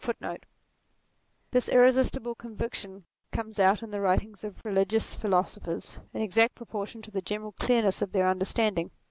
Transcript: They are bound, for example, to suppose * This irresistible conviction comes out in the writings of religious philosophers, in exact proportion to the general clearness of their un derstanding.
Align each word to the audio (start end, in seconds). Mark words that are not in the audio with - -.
They 0.03 0.09
are 0.09 0.13
bound, 0.13 0.19
for 0.19 0.31
example, 0.31 0.47
to 0.47 0.71
suppose 0.71 1.51
* 1.51 1.51
This 1.51 1.69
irresistible 1.69 2.33
conviction 2.33 3.05
comes 3.31 3.59
out 3.59 3.83
in 3.83 3.91
the 3.91 4.01
writings 4.01 4.43
of 4.43 4.65
religious 4.65 5.13
philosophers, 5.13 5.99
in 6.11 6.23
exact 6.23 6.55
proportion 6.55 7.03
to 7.03 7.11
the 7.11 7.21
general 7.21 7.51
clearness 7.51 8.01
of 8.01 8.11
their 8.11 8.25
un 8.25 8.39
derstanding. 8.39 8.89